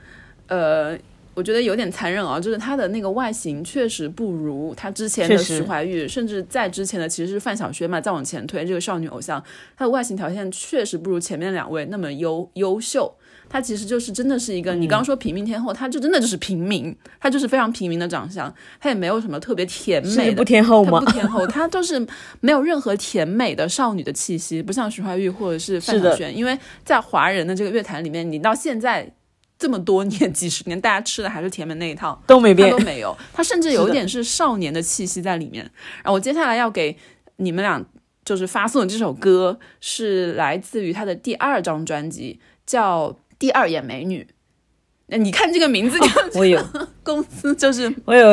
[0.47, 0.97] 呃，
[1.33, 7.99] 我觉得有点残忍啊，就是她的那个外形确实不如她之前的徐怀钰，甚至在之前的其实是范晓萱嘛。
[7.99, 9.43] 再往前推，这个少女偶像，
[9.75, 13.13] 她的外形条件确实不如前面两位那么优优秀。
[13.51, 21.11] 她其实就是真的是一个，你刚刚说平民天后，她就真的就是平民，她就是非常平民的长相，她也没有什么特别甜美的不天后吗她不？
[21.11, 22.07] 天后，她就是
[22.39, 29.13] 没有任何甜美的少女的气息，不像徐怀钰或者是范晓萱，因为在华人的这个乐坛里面，你到现在
[29.59, 32.79] 这么多年、 几十年，大家吃的还是甜美那一套，都没变都。
[32.79, 35.63] 没有，她甚至有一点是少年的气息在里面。
[35.97, 36.97] 然后我接下来要给
[37.35, 37.83] 你们俩
[38.23, 43.09] 就是发送的这首歌，是来自于他的第二张专辑，叫
[43.41, 44.21] 《第二眼美女》。
[45.07, 46.63] 那你看这个名字就，我有，
[47.03, 48.27] 公司就是我有，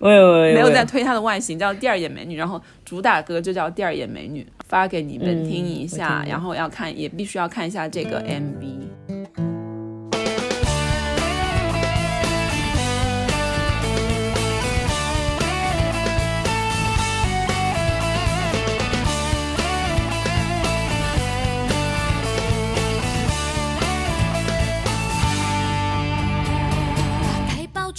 [0.00, 0.54] 我有，我有。
[0.54, 8.64] 没有在推她的外形，叫《第二眼美女》，然后主打歌就叫《第二眼美女》，发给你们嗯听一下，然后要看，也必须要看一下这个 MV。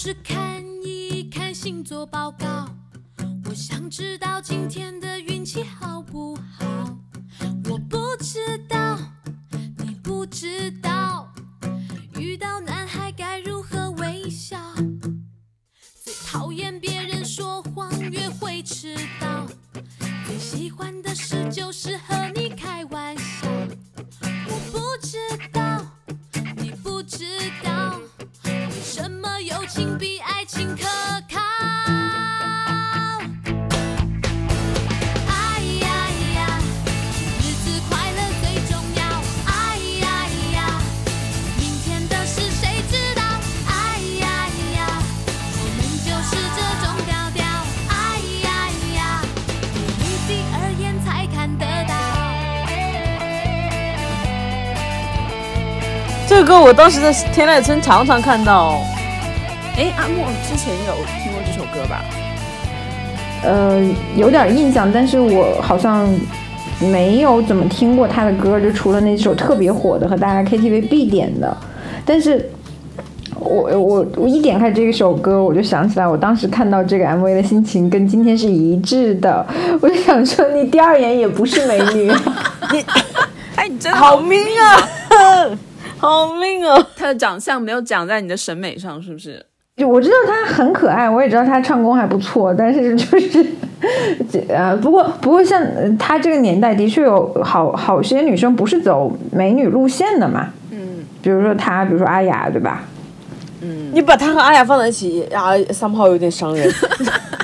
[0.05, 2.69] 是看一看星座报告，
[3.45, 6.95] 我想知道今天的运气好不好。
[7.67, 8.99] 我不知道，
[9.79, 11.33] 你不知道，
[12.19, 14.59] 遇到男孩该如何微笑。
[16.03, 19.47] 最讨厌别人说谎，约会迟到。
[20.27, 23.49] 最喜欢的事就是和你开玩笑。
[24.21, 25.17] 我不知
[25.51, 25.64] 道，
[28.95, 30.83] 什么友情比爱情可
[31.29, 31.41] 靠？
[56.35, 58.81] 这个歌我当时在天籁村常常看到。
[59.77, 60.93] 哎，阿莫之前有
[61.23, 62.03] 听过这首歌吧？
[63.41, 63.81] 呃，
[64.17, 66.05] 有点印象，但是我好像
[66.81, 71.55] 没有怎么听过他的歌，就除了那首特别火的和大家 KTV 必点的。
[72.03, 72.51] 但是
[73.35, 79.47] 我我我一点开这首歌，我就想起来，我当时看到这个 MV 的心情跟今天是一致的。
[79.79, 82.11] 我就想说，你第二眼也不是美女，
[82.73, 82.85] 你
[83.55, 85.57] 哎，你真的好命啊，
[85.97, 86.85] 好命哦！
[86.95, 89.43] 他的长相没有长在你的审美上，是不是？
[89.77, 93.45] 就我知道他很可爱，我也知道他唱功还不错，但是就是，
[94.31, 102.83] 这 呃，不过不过像呃她这个年代的确有好好些女生不是走美女路线的嘛，嗯，比如说他，比如说阿雅，对吧？
[103.61, 106.69] 嗯你把他和阿雅放在一起啊，somehow 有点伤人。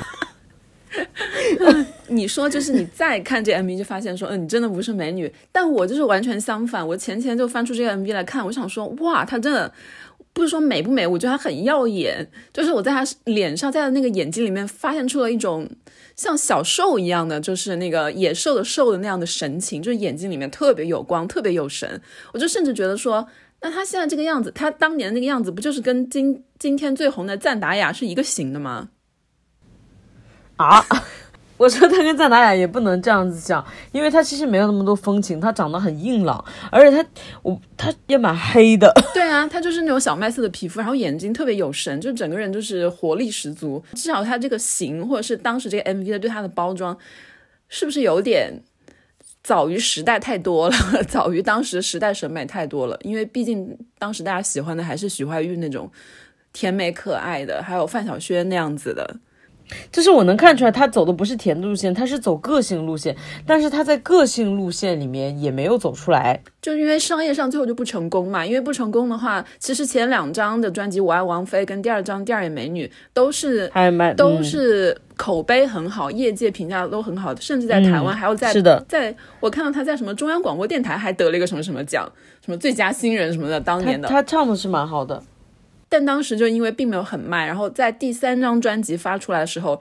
[2.12, 5.32] 你说就是你再看这 MV 就发现说，嗯，你真的不是美女。
[5.50, 9.72] 但我就是完全相反，我前天就翻出这个 MV 来看，我想说，哇，她真的
[10.32, 12.30] 不是说美不美，我觉得她很耀眼。
[12.52, 15.68] 就是我在她脸上，在她那个眼睛里面发现出了一种
[16.14, 22.00] 像小兽一样的，就是那个野兽的兽的那样的神情，就是眼睛里面特别有光，特别有神。
[22.32, 23.26] 我就甚至觉得说。
[23.64, 28.88] 那她现在这个样子，她当年那个样子，不就是跟今今天最红的赞达雅是一个型的吗？
[30.56, 30.84] 啊！
[31.62, 37.08] 我说他跟赞达雅也不能这样子讲，因为他其实没有那么多风情，他长得很硬朗，而且他
[37.42, 38.92] 我他也蛮黑的。
[39.14, 43.80] 对啊，他就是那种小麦色的皮肤，然后眼睛特别有神，就整个人就是活力十足。
[43.92, 46.98] 至少他这个型，或者是当时这个 MV 的对他的包装，
[47.68, 48.60] 是不是有点
[49.44, 50.74] 早于时代太多了？
[51.06, 52.98] 早于当时时代审美太多了？
[53.02, 55.88] 因为毕竟当时大家喜欢的还是徐怀钰那种
[56.52, 59.18] 甜美可爱的，还有范晓萱那样子的。
[59.90, 66.42] 就是我能看出来，他走的不是甜路线，他是走个性路线，但是他在个性路线里面也没有走出来。
[66.60, 82.10] 就是因为商业上最后就不成功嘛，因为不成功的话，其实前两张的专辑《我爱王菲》跟第二张《第二眼美女》都是还蛮都嗯是口碑很好，业界评价都很好，甚至在台湾嗯还有在、是的在我看到他在什么中央广播电台还得了一个什么什么奖，
[82.44, 84.08] 什么最佳新人什么的，当年的。
[84.08, 85.20] 他唱的是蛮好的。
[85.92, 89.78] 但当时就因为并没有很卖，然后在第三张专辑发出来的时候，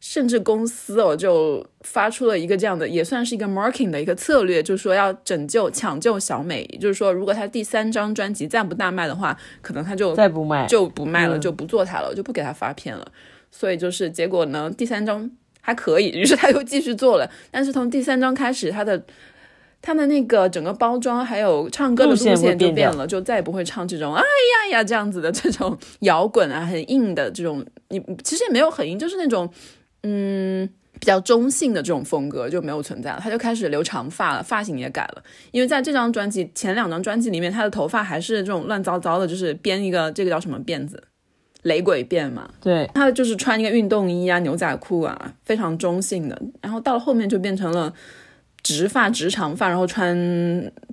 [0.00, 13.06] 甚至公司哦就发出了一个这样的，也算是一个 marketing 的一个策略，就是说要拯救抢救小美，也就是说如果他第三张专辑再不大卖的话，可能他就再不卖就不卖了，嗯就不做它了，就不给他发片了。
[13.52, 17.30] 所以就是结果呢，第三张还可以，于是他又继续做了。
[17.52, 19.00] 但是从第三张开始，他的
[19.82, 29.50] 他的那个整个包装还有唱歌的路路线就变了，就再也不会唱这种哎呀呀这样子的这种摇滚啊， 很硬的这种，你其实也没有很硬，就是那种
[30.04, 30.68] 嗯
[31.00, 33.18] 比较中性的这种风格就没有存在了。
[33.20, 41.02] 他就开始留长发了，发型也改了，因为在这张专辑前两张专辑里面，他的头发还是这种乱糟糟的，就是编一个这个叫什么辫子，
[41.62, 42.48] 雷鬼辫嘛。
[42.60, 46.40] 对，他就是穿一个运动衣啊、牛仔裤啊，非常中性的。
[46.60, 47.92] 然后到了后面就变成了
[48.62, 50.16] 直发、直长发，然后穿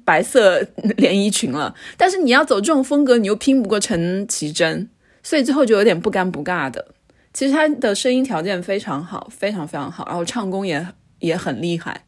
[0.03, 0.61] 白色
[0.97, 1.73] 连衣裙了。
[1.97, 4.89] 但是你要走这种风格，你又拼不过陈绮贞，
[5.21, 6.87] 所以最后就有点不尴不尬的。
[7.31, 10.85] 其实她的声音条件非常好，非常非常好，然后唱功也
[11.19, 12.05] 也很厉害，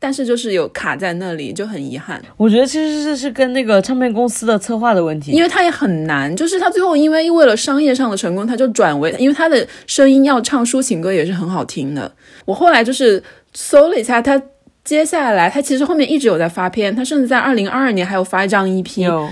[0.00, 2.20] 但是就是有卡在那里，就很遗憾。
[2.36, 12.12] 我觉得其实这是跟那个唱片公司的策划的问题，因为她也很难，就是她最后因为为了商业上的成功，她就转为，因为她的声音要唱抒情歌也是很好听的。
[12.44, 13.22] 我后来就是
[13.52, 14.42] 搜了一下，他
[14.84, 19.28] 接下来他其实后面一直有在发片，他甚至在二零二二年还有发一张 EP，有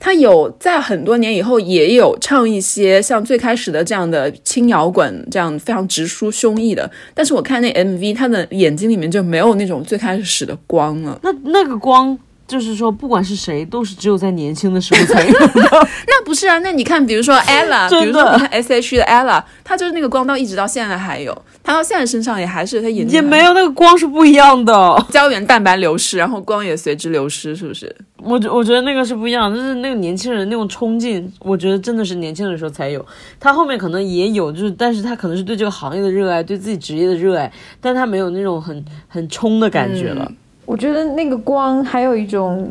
[0.00, 6.90] 他有在很多年以后也有唱一些像最开始的这样的轻摇滚，这样非常直抒胸臆的。
[7.14, 11.20] 但是我看那 MV，他的眼睛里面就没有那种最开始的光了。
[11.22, 12.18] 那那个光。
[12.46, 15.86] 就是说，不管是谁，都是只有在年轻的时候才有的。
[16.06, 25.06] 那不是啊，那你看，比如说 Ella， 比如说你看 S H 的 ella，她就是那个光到一直到现在还有，她到现在身上也还是她眼睛也没有那个光是不一样的。
[25.10, 27.94] 胶原蛋白流失，然后光也随之流失，是不是？
[28.22, 33.04] 我觉我觉得那个是不一样，就是那个年轻人那种冲劲，我觉得真的是年轻的时候才有。
[33.40, 40.30] 他后面可能也有，就是但是他可能是对这个行业的热爱，对自己职业的热爱，但他没有那种很很冲的感觉了。
[40.66, 42.70] 我觉得那个光还有一种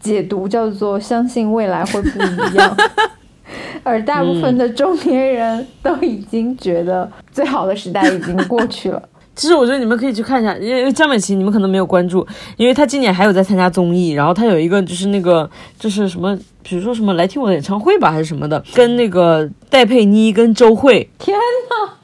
[0.00, 2.76] 解读叫做相信未来会不一样，
[3.82, 9.00] 而大部分的中年人都已经觉得最好的时代已经过去了。
[9.34, 15.48] 其实我觉得你们可以去看一下，因为江美琪你们可能没有关注，因为她今年还有在参加综艺，然后她有一个就是那个
[15.78, 21.97] 就是什么，比如说什么来听我的演唱会吧还是什么的，跟那个戴佩妮跟周慧，天哪！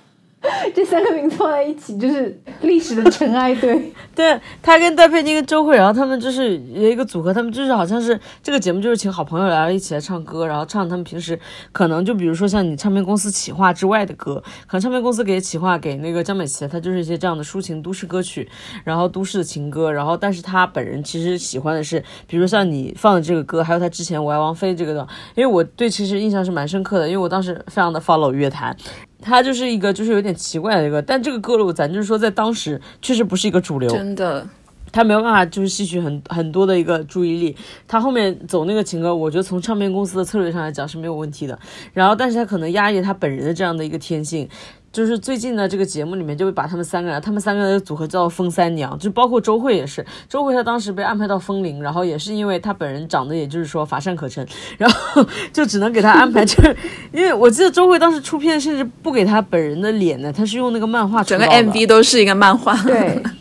[0.75, 3.93] 这三个名字放在一起，就是历史的尘埃堆。
[4.15, 11.39] 对 他跟戴佩妮跟周慧，然后他们就是有一个组合，他们就是好像是这个节目就是请好朋友来一起来唱歌，然后唱他们平时
[11.73, 18.49] 可能就比如说像你唱片公司企划之外的歌，可能唱片公司给企划给那个江美琪，他就是一些这样的抒情都市歌曲，
[18.85, 28.77] 然后都市的情歌，然后但是他本人其实喜欢的是，比如像你放的这个歌，还有他之前我爱王菲这个的，因为我对其实印象是蛮深刻的，因为我当时非常的 follow 乐坛。
[29.25, 34.47] 他就是一个就是有点奇怪的一个，但这个歌路咱就是说在当时确实不是一个主流，真的，
[34.93, 37.57] 他没有办法就是吸取很很多的一个注意力。
[37.89, 41.59] 他后面走那个情歌，我觉得从唱片公司的策略上来讲是没有问题的。
[41.95, 44.47] 然后，但是他可能压抑他本人的这样的一个天性。
[44.95, 50.07] 就是最近的，这个节目里面就会把他们三个人，他们三个人的组合叫做风三娘，就包括周慧也是。
[50.29, 54.47] 周慧她当时被安排到风铃，然后也是因为她本人长得也就是说乏善可陈，
[54.79, 56.63] 然后 就只能给她安排这，
[57.13, 62.81] 因为我记得周慧当时出片甚至不给她本人的脸呢，她是用那个漫画整个 MV 都是一个漫画。
[62.85, 63.21] 对，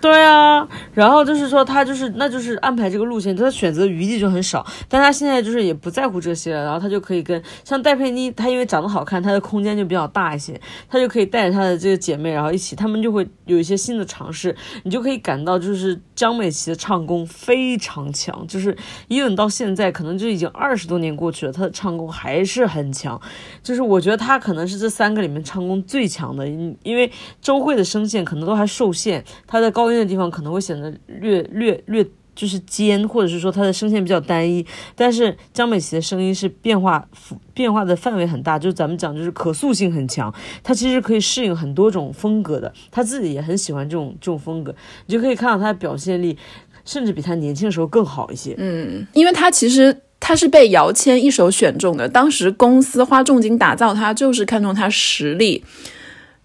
[0.00, 18.76] 对啊，然后就是说他就是那就是安排这个路线，他选择余地就很少，但他现在就是也不在乎这些了，然后他就可以跟像戴佩妮，她因为长得好看，她的空间就比较大一些，她就可以带着她的这个姐妹，然后一起，她们就会有一些新的尝试，你就可以感到就是江美琪的唱功非常强，就是
[19.08, 23.20] 一吻到现在可能就已经二十多年过去了，她的唱功还是很强，
[23.64, 26.46] 就是我觉得她可能是这三个里面唱功最强的，
[26.84, 27.10] 因为
[27.42, 34.64] 周慧的声线可能都还受限，她在高音的地方可能会显得略略略就是尖，或者是说她的声线比较单一。
[34.94, 37.04] 但是江美琪的声音是变化
[37.52, 44.72] 变化的范围很大，就是咱们讲就是可塑性很强，她其实可以适应很多种风格的，她自己也很喜欢这种这种风格，
[45.06, 46.38] 你就可以看到她的表现力，
[46.84, 48.54] 甚至比她年轻的时候更好一些。
[48.56, 55.64] 嗯，因为他其实他是被姚谦一手选中的，当时公司花重金打造他，就是看中他实力，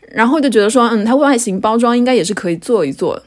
[0.09, 3.21] 然后就觉得说，嗯，他外形包装应该也是可以做一做。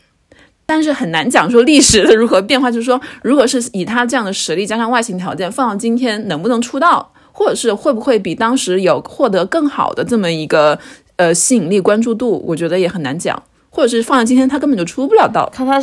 [0.66, 10.78] 但是很难讲说历史的如何变化，就是说，如果是以他这样的实力加上外形条件放到今天，能不能出道，或者是会不会比当时有获得更好的这么一个
[11.16, 13.40] 呃吸引力、关注度，我觉得也很难讲。
[13.70, 15.46] 或者是放到今天，他根本就出不了道。
[15.52, 15.78] 看他，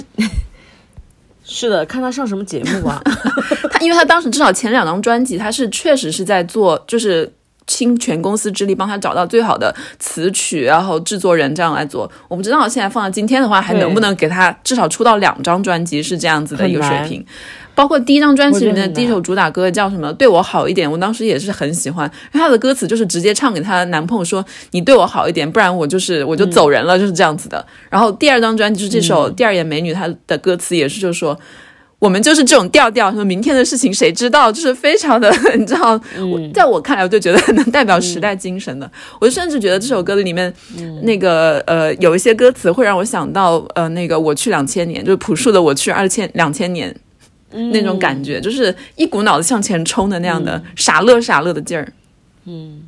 [1.46, 3.00] 是的，看他上什么节目吧。
[3.70, 7.32] 他因为他当时至少前两张专辑，他是确实是在做，就是
[7.68, 12.10] 倾全公司之力帮他找到最好的词曲，然后制作人这样来做。
[12.28, 17.26] 我不知道现在放到今天的话，还能不能给他至少出到两张专辑是这样子的一个水平。
[17.76, 27.66] 包括第一张专辑里面的第一首主打歌叫什么“对我好一点”，我当时也是很喜欢，因为她的歌词就是直接唱给她的男朋友说：“你对我好一点，不然我就是我就走人了”，就是这样子的。
[27.90, 31.40] 然后第二张专辑就是这首《第二眼美女》，她的歌词也是就是说。
[32.04, 35.94] 我们就是这种调调，说明天的事情谁知道，就是非常的， 你知道，
[36.30, 38.92] 我在我看来，我就觉得 能代表时代精神的。
[39.22, 40.54] 我甚至觉得这首歌里面，
[41.04, 46.94] 那个呃，有一些歌词会让我想到呃，那个我去两千年，就是朴树的我去二千两千年，
[47.72, 51.94] 那种感觉，就是一股脑的向前冲的那样的傻乐傻乐的劲儿。
[52.44, 52.82] 嗯。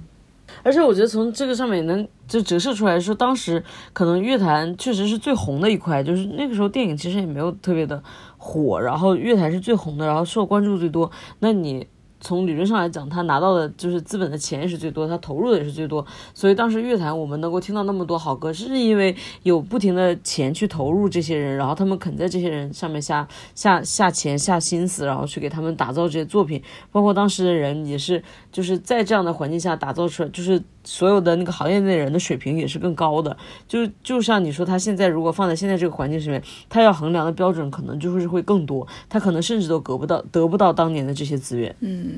[0.61, 3.63] 而且我觉得从这个上面也能就折射出来说，当时
[3.93, 8.01] 可能乐坛确实是最红的一块，就是那个时候电影其实也没有特别的
[8.46, 11.10] 火，然后乐坛是最红的，然后受关注最多。
[11.39, 11.88] 那你
[12.26, 16.03] 从理论上来讲，他拿到的就是资本的钱也是最多，他投入的也是最多。
[16.34, 26.59] 所以当时乐坛我们能够听到那么多好歌，是因为有不停的钱去投入这些人，然后他们肯在这些人上面下下下钱下心思，然后去给他们打造这些作品。
[26.91, 33.38] 包括当时的人也是，就是在这样的环境下打造出来，就是所有的那个行业内人的水平也是更高的。
[33.67, 41.76] 就就像你说，他现在如果放在现在这个环境上面，他要衡量的标准可能就是会更多，他可能甚至都得不到得不到当年的这些资源。
[41.82, 42.13] 嗯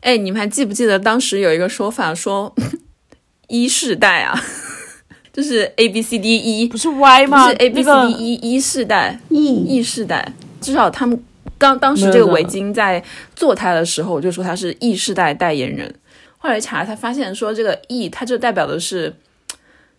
[0.00, 2.54] 哎，你们还记不记得当时有一个说法说
[3.48, 4.38] 一世代啊，
[5.32, 7.44] 就是 A B C D E，不是 Y 吗？
[7.46, 9.18] 不是 A B C D E，一世代。
[9.28, 11.22] E E 世代，至少他们
[11.58, 13.02] 刚当时这个围巾在
[13.34, 15.94] 做它的时候，我就说它是 E 世代代言人。
[16.38, 19.14] 后来查才发现说这个 E 它就代表的是，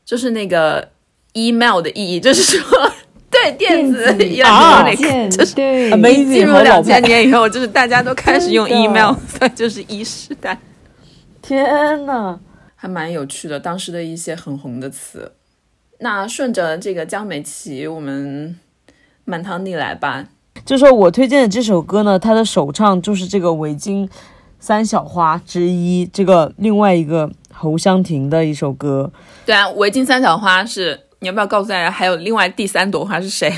[0.04, 0.90] 就是那个
[1.34, 2.92] email 的意义，就是说
[3.42, 10.58] 对电子电子啊 electronic，就是对 Amazing 进入两千派年以后，就是大家都开始用 email， 所以就是 E 时代，
[11.42, 12.40] 天呐！
[12.76, 13.60] 还蛮有趣的。
[13.60, 15.34] 当时的一些很红的词。
[16.00, 18.58] 那顺着这个江美琪，我们
[19.24, 20.26] 满堂你来吧。
[20.66, 24.10] 就说我推荐的这首歌呢，它的首唱就是这个围巾
[24.60, 29.12] 三小花之一，这个另外一个侯湘婷的一首歌。
[29.46, 33.54] 对啊，围巾三小花是你要不要告诉大家，还有另外第三朵花是谁？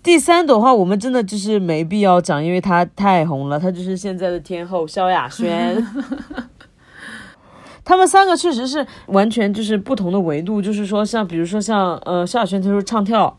[0.00, 5.84] 第三朵花我们真的就是没必要讲，因为她太红了，她就是现在的天后萧亚轩。
[7.84, 13.36] 他们三个确实是完全就是不同的维度，就是说像比如说像呃萧亚轩她说唱跳，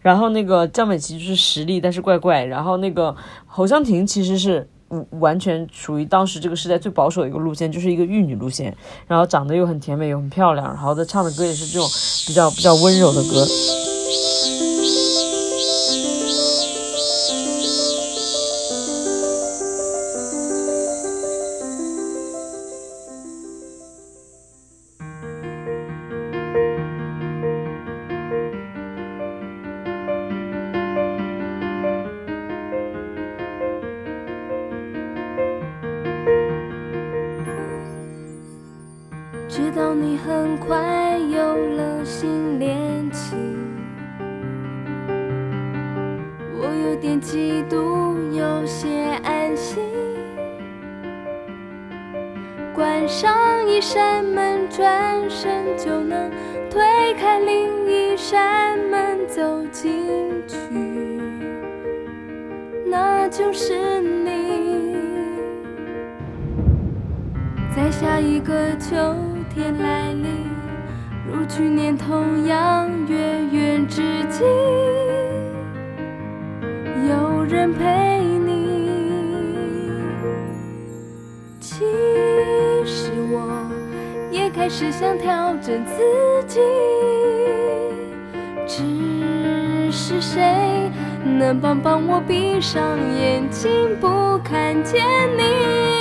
[0.00, 4.70] 然后那个江美琪就是实力，但是怪怪，然后那个侯湘婷其实是。
[5.18, 8.74] 完全属于当时这个时代最保守的一个路线，就是一个玉女路线，
[9.06, 11.88] 然后长得又很甜美又很漂亮，然后她唱的歌也是这种
[12.26, 13.46] 比较比较温柔的歌。
[40.56, 41.38] 快有
[41.76, 43.36] 了新恋情，
[46.58, 48.88] 我有点嫉妒，有些
[49.22, 49.82] 安心。
[52.74, 53.32] 关上
[53.68, 56.30] 一扇门，转身就能
[56.70, 56.82] 推
[57.14, 60.56] 开另一扇门，走进去，
[62.86, 64.96] 那就是你。
[67.74, 68.96] 在下一个秋
[69.54, 70.25] 天来临，
[71.48, 73.16] 去年同样月
[73.50, 74.44] 圆之际，
[77.08, 78.76] 有人陪你。
[81.60, 81.84] 其
[82.84, 83.70] 实我
[84.30, 86.60] 也开始想调整自己，
[88.66, 90.90] 只是谁
[91.24, 92.82] 能帮帮我闭上
[93.18, 95.04] 眼睛不看见
[95.36, 95.95] 你？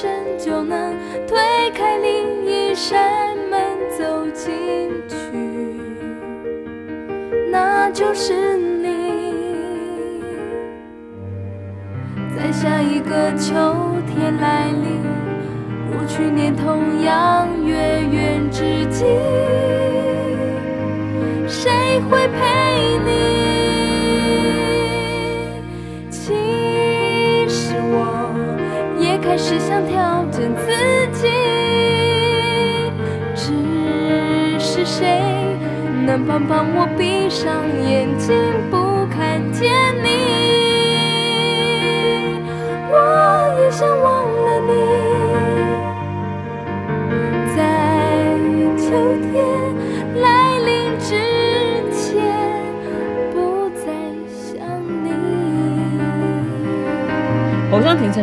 [0.00, 0.37] 深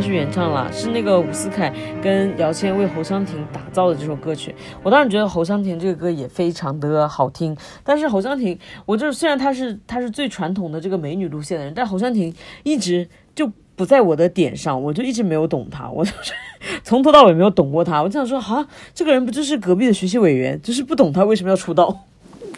[0.06, 4.53] 是原唱啦，是那个伍思凯跟姚谦为侯湘婷打造的这首歌曲。
[4.84, 12.32] 我当然觉得侯湘婷这个歌也非常的好听，但是侯湘婷，我就是虽然她是她是最传统的这个美女路线的人，但侯湘婷
[12.62, 16.34] 一直就不在我的点上，我就一直没有懂她，我就是
[16.84, 18.03] 从头到尾没有懂过她。
[18.03, 22.01] 我就想说，哈，这个人不就是隔壁的学习委员，就是不懂她为什么要出道。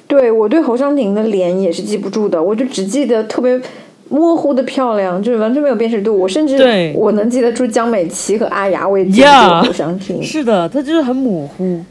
[0.06, 3.62] 对我对侯湘婷的脸也是记不住的，我就只记得特别
[4.10, 6.18] 模糊的漂亮，就是完全没有辨识度。
[6.18, 10.22] 我甚至我能记得住江美琪和阿雅，我也记不住侯湘婷。
[10.24, 11.84] 是的，她就是很模糊。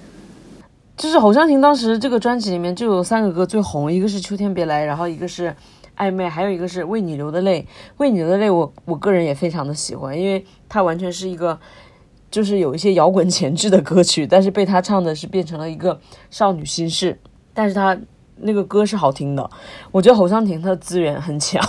[0.97, 5.49] 就是侯湘婷当时这个专辑里面就有三个歌最红，一个是《秋天别来》，然后一个是
[5.99, 7.61] 《暧昧》，还有一个是《为你流的泪》。
[7.99, 11.59] 《为你流的泪我》我个人也非常的喜欢，因为它完全是一个
[12.31, 16.01] 就是有一些摇滚前置的歌曲，但是被她唱的是变成了一个
[16.31, 17.19] 少女心事，
[17.53, 17.95] 但是她
[18.39, 19.51] 那个歌是好听的。
[19.91, 21.63] 我觉得侯湘婷她的资源很强，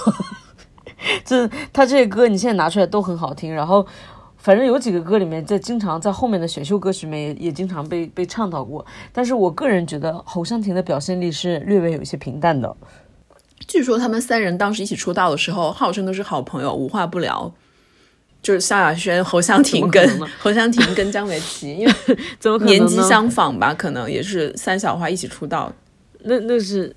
[1.24, 3.86] 这她这些歌你现在拿出来都很好听，然后。
[4.40, 12.74] 反正有几个歌里面，在经常在后面的选秀歌曲里面也也经常被被倡导过，但是我个人觉得侯湘婷的表现力是略微有一些平淡的。
[13.68, 17.52] 据说他们三人当时一起出道的时候，号称都是好朋友，无话不聊。
[18.42, 20.08] 就是萧亚轩、侯湘婷跟
[20.40, 21.94] 侯湘婷跟江美琪，因为
[22.64, 25.70] 年纪相仿吧，可能也是三小花一起出道。
[26.28, 26.96] 那那是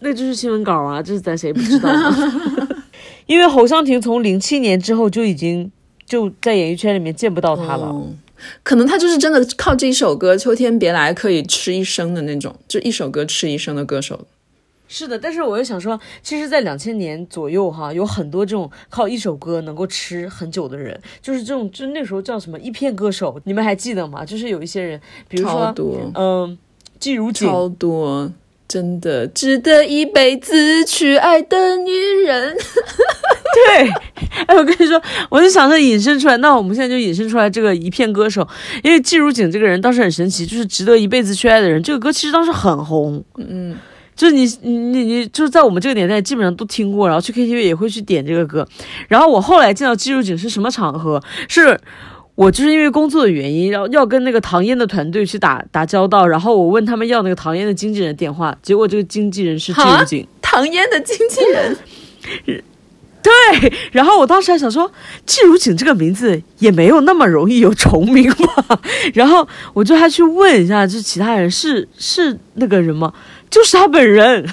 [0.00, 2.68] 那就是新闻稿啊，这是咱谁不知道呢？
[3.26, 5.70] 因为侯湘婷从零七年之后就已经
[6.06, 7.90] 就在演艺圈里面见不到她了。
[7.92, 8.18] 嗯
[8.62, 14.26] 可能他就是真的靠这一首歌《秋天别来》可以吃一生的那种，就一首歌吃一生的歌手。
[14.88, 24.24] 是的，但是我又想说，其实，在两千年左右哈，有很多这种靠一首歌能够吃很久的人，就是这种，就那时候叫什么一片歌手，你们还记得吗？
[24.24, 24.98] 就是有一些人，
[25.28, 25.74] 比如说，
[26.14, 26.56] 嗯，
[26.98, 28.32] 季如锦，超多，
[28.70, 31.90] 真的值得一辈子去爱的女
[32.24, 32.56] 人。
[33.66, 33.90] 对，
[34.46, 38.46] 哎，我跟你说，我就想着引申出来，那我们现在就引申出来这个一片歌手，
[38.84, 43.76] 因为季如锦这个人当时很神奇，就是值得一辈子去爱的人，这个歌其实当时很红，嗯，
[44.14, 48.64] 就是你你你你就是在我们这个年代基本上都听过，然后去 KTV 也会去点这个歌。
[49.08, 51.20] 然后我后来见到季如锦是什么场合？
[51.48, 51.76] 是
[52.34, 60.26] 我就是因为工作的原因，然后要跟那个唐嫣的团队去打打交道，然后我问他们要那个唐嫣的经纪人电话，结果这个经纪人是季如锦。
[60.40, 61.76] 唐嫣的经纪人，
[63.22, 64.90] 对，然后我当时还想说，
[65.26, 68.80] 季如锦这个名字也没有那么容易有重名吧。
[69.14, 73.12] 然后我就还去问一下，就其他人是是那个人吗？
[73.50, 74.44] 就是他本人。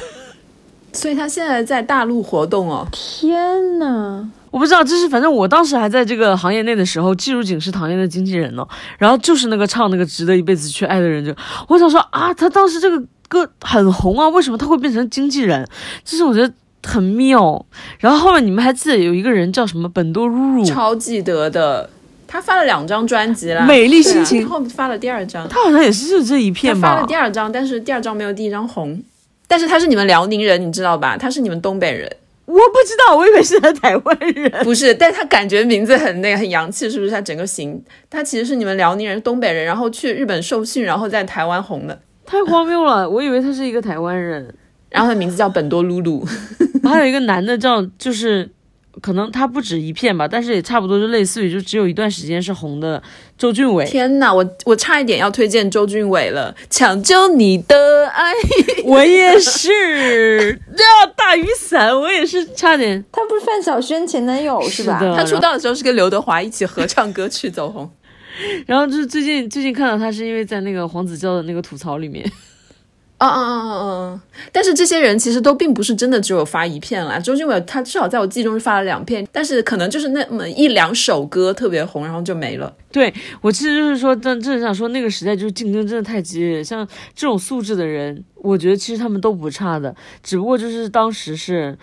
[0.94, 2.88] 所以他现在在大陆活动哦。
[2.92, 8.66] 天呐，我不知道，就是反正我当时还在这个行业内的时候，季如锦是唐嫣的经纪人呢。
[8.98, 11.36] 然后就是那个唱那个《值得一辈子去爱的人》，就
[11.68, 15.68] 我想说啊，他当时这个歌很红啊，为什么他会变成经纪人？
[16.04, 17.66] 就是我觉得很妙。
[18.00, 21.90] 然后后面你们还记得有一个人叫什么本多露露，超记得的。
[22.30, 27.16] 他发了两张专辑啦，美丽心情他后面发了第二张，他好像也是就这一片吧发了第。
[27.16, 29.02] 二张，但是第二张没有第一张红。
[29.48, 31.16] 但是他是你们辽宁人，你知道吧？
[31.16, 32.14] 他是你们东北人，
[32.48, 34.50] 我不知道，我以为是他台湾人。
[34.64, 34.94] 不是？
[34.94, 37.12] 但他感觉名字很那个很洋气，是不是？
[37.12, 42.00] 他整个型，他其实是你们辽宁人、东北人，然后去日本受训，然后在台湾红的。
[42.26, 44.56] 太荒谬了，我以为他是一个台湾人。
[44.90, 46.26] 然后他名字叫本多露露，
[46.84, 48.50] 还有一个男的叫，就是
[49.02, 53.02] 可能他不止一片吧，但是也差不多，就类似于就只有一段时间是红的
[53.38, 53.86] 周俊伟。
[53.86, 58.34] 天哪，我我差一点要推荐周俊伟了，《抢救你的爱》。
[58.86, 63.04] 我也是， 呀，大雨伞，我也是差点。
[63.12, 65.00] 他不是范晓萱前男友是吧？
[65.00, 67.90] 是他出道的时候是跟刘德华一起合唱歌曲走红。
[68.68, 72.24] 然后就是最近最近看到他是因为在那个黄子佼的那个吐槽里面，
[73.18, 74.24] 啊啊啊啊啊！
[74.52, 77.20] 但是这些人其实都并不是真的只有发一片啦。
[77.20, 82.72] 周俊伟他至少在我记忆中是发了两片，但是可能就是那么一两首歌特别红，然后就没了。
[82.92, 83.12] 对
[83.42, 91.76] 我其实就是说，真真的想说，那个时代就是竞争真的太激烈，像这种素质的人，我觉得其实他们都不差的，只不过就是当时是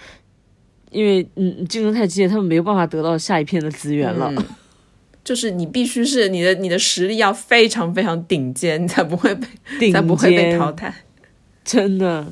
[0.92, 4.32] 因为嗯竞争太激烈，他们没有办法得到下一片的资源了。
[4.36, 4.44] 嗯
[5.24, 9.48] 就是你必须是你的你的实力要非常非常顶尖，你才不会被
[9.80, 10.94] 顶才不会被尖淘汰。
[11.64, 12.26] 真的。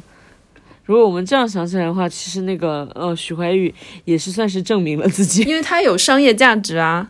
[0.85, 3.73] 如果我们这样想起来的话，其实那个呃许怀玉
[4.05, 5.43] 也是算是证明了自己。
[5.43, 7.09] 因为他有商业价值啊。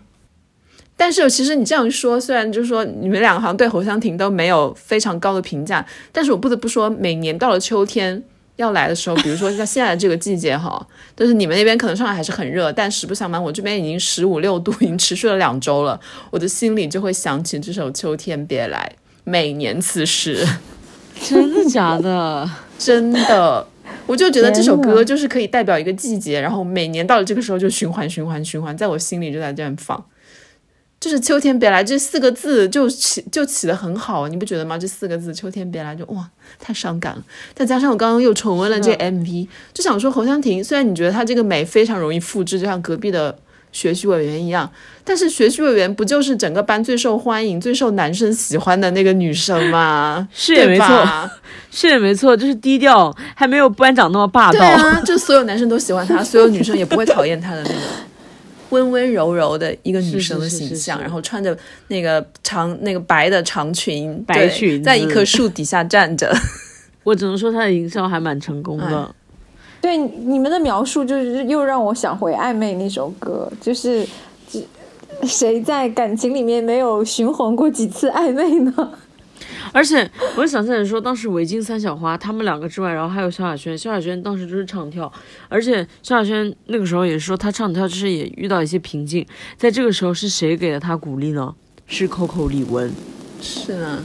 [0.94, 8.22] 但是其实你这样一说，虽然就是说你们两个好像对侯湘婷都没有非常高的评价，但是我不得不说，每年到了秋天
[8.56, 15.98] 要来的时候，比如说像现在这个季节哈，就是你们那边可能上海还是很热，但实不相瞒，我这边已经十五六度，已经持续了两周了，
[16.30, 18.92] 我的心里就会想起这首《秋天别来》，
[19.24, 20.46] 每年此时，
[21.28, 22.48] 真的假的？
[22.78, 23.66] 真的。
[24.06, 30.04] 我就觉得这首歌就是可以代表一个季节，然后每年到了这个时候就循环循环循环，在我心里就在这样放。
[30.98, 34.78] 就是“秋天别来”这四个字就起就起的很好，你不觉得吗？
[34.78, 36.28] 这四个字“秋天别来”就哇
[36.60, 37.24] 太伤感了。
[37.54, 43.36] 再加上我刚刚又重温了这个 MV，就想说侯湘婷，虽然你觉得她这个美非常容易复制，就像隔壁的
[43.72, 44.70] 学习委员一样，
[45.02, 50.28] 但是学习委员不就是整个班最受欢迎、最受男生喜欢的那个女生吗？
[50.32, 51.30] 是也没错
[51.72, 54.58] 是也没错，就是低调，还没有班长那么霸道。
[54.58, 57.76] 对啊，就所有男生都喜欢她，所有女生也不会讨厌她的那个
[58.68, 61.56] 温温柔柔的一个女生的形象，是然后穿着
[61.88, 66.30] 那个长那个白的长裙，白裙在一棵树底下站着。
[67.04, 68.84] 我只能说她的营销还蛮成功的。
[68.84, 69.08] 哎
[69.82, 74.06] 对你们的描述，就是又让我想回《暧昧》那首歌，就是
[74.48, 74.64] 只
[75.24, 78.72] 谁在感情里面没有循环过几次暧昧呢？
[79.72, 85.10] 而且我想起来说，当时维京三小花他们两个之外，然后还有萧亚轩，萧亚轩当时就是唱跳，
[85.48, 89.26] 而且萧亚轩那个时候也是说他唱跳就是也遇到一些瓶颈，
[89.56, 91.54] 在这个时候是谁给了他鼓励呢？
[91.86, 92.90] 是 Coco 李玟。
[93.40, 93.98] 是啊，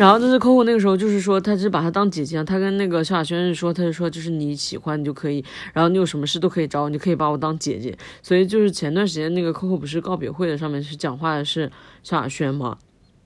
[0.00, 5.44] 然后就是 Coco 那个时候就是说，他是把她当姐姐啊，他跟那个萧亚轩是说，他就说就是你喜欢你就可以，
[5.74, 7.94] 然后你有什么事都可以找我，你可以把我当姐姐。
[8.22, 11.70] 所以就是前段时间那个 Coco 不是告别会的上面是讲话的是
[12.02, 12.78] 萧亚轩嘛，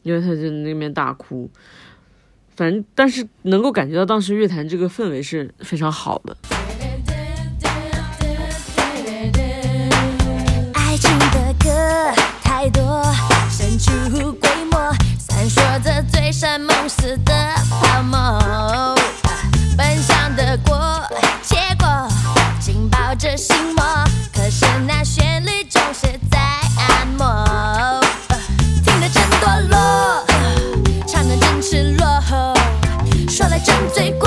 [0.02, 1.48] 因为他就那边大哭。
[2.56, 6.36] 反正，但是能够感觉到当时乐坛这个氛围是非常好的。
[10.72, 11.70] 爱情的歌
[12.42, 13.04] 太多，
[13.48, 14.36] 删除，
[16.36, 17.32] 生梦死的
[17.70, 18.96] 泡沫。
[19.78, 21.00] 奔向的过，
[21.42, 21.86] 结果
[22.58, 23.84] 紧抱着心魔，
[24.34, 26.40] 可是那旋律总是在
[26.76, 28.00] 按摩。
[28.84, 30.26] 听得真堕落，
[31.06, 32.04] 唱得真赤裸，
[33.28, 34.23] 说来真罪过。